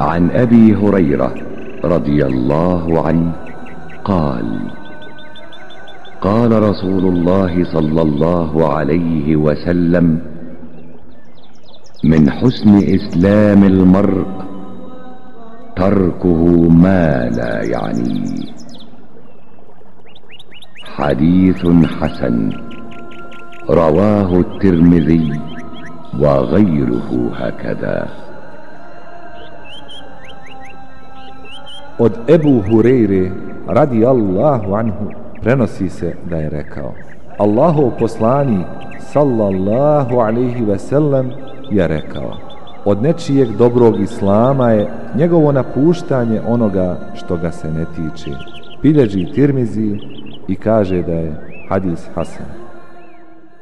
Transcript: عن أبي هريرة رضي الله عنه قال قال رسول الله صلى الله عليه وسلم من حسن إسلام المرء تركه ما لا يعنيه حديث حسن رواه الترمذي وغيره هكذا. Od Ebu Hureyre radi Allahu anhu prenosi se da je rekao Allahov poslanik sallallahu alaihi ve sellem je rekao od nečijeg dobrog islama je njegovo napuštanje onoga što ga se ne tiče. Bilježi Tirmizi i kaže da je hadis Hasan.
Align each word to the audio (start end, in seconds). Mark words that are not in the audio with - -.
عن 0.00 0.30
أبي 0.30 0.74
هريرة 0.74 1.34
رضي 1.84 2.26
الله 2.26 3.06
عنه 3.06 3.32
قال 4.04 4.60
قال 6.20 6.62
رسول 6.62 7.04
الله 7.04 7.64
صلى 7.64 8.02
الله 8.02 8.74
عليه 8.74 9.36
وسلم 9.36 10.20
من 12.04 12.30
حسن 12.30 12.76
إسلام 12.76 13.64
المرء 13.64 14.26
تركه 15.76 16.44
ما 16.68 17.28
لا 17.28 17.64
يعنيه 17.64 18.50
حديث 20.96 21.66
حسن 22.00 22.50
رواه 23.70 24.40
الترمذي 24.40 25.40
وغيره 26.18 27.30
هكذا. 27.34 28.29
Od 32.00 32.12
Ebu 32.28 32.62
Hureyre 32.68 33.30
radi 33.68 34.04
Allahu 34.06 34.74
anhu 34.74 35.12
prenosi 35.42 35.88
se 35.88 36.14
da 36.30 36.36
je 36.36 36.50
rekao 36.50 36.94
Allahov 37.38 37.90
poslanik 37.98 38.66
sallallahu 39.12 40.18
alaihi 40.18 40.64
ve 40.64 40.78
sellem 40.78 41.30
je 41.70 41.88
rekao 41.88 42.36
od 42.84 43.02
nečijeg 43.02 43.48
dobrog 43.56 44.00
islama 44.00 44.70
je 44.70 44.88
njegovo 45.14 45.52
napuštanje 45.52 46.40
onoga 46.48 46.96
što 47.14 47.36
ga 47.36 47.50
se 47.52 47.72
ne 47.72 47.84
tiče. 47.84 48.30
Bilježi 48.82 49.32
Tirmizi 49.34 49.98
i 50.48 50.56
kaže 50.56 51.02
da 51.02 51.12
je 51.12 51.34
hadis 51.68 52.08
Hasan. 52.14 52.59